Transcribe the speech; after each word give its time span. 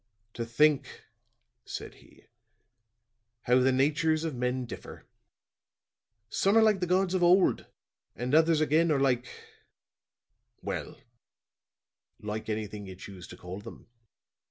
"To 0.33 0.43
think," 0.47 1.03
said 1.63 1.93
he, 2.01 2.23
"how 3.43 3.59
the 3.59 3.71
natures 3.71 4.23
of 4.23 4.33
men 4.33 4.65
differ. 4.65 5.05
Some 6.27 6.57
are 6.57 6.63
like 6.63 6.79
the 6.79 6.87
gods 6.87 7.13
of 7.13 7.21
old, 7.21 7.67
and 8.15 8.33
others 8.33 8.61
again 8.61 8.91
are 8.91 8.99
like 8.99 9.27
well, 10.59 10.97
like 12.19 12.49
anything 12.49 12.87
you 12.87 12.95
choose 12.95 13.27
to 13.27 13.37
call 13.37 13.59
them. 13.59 13.89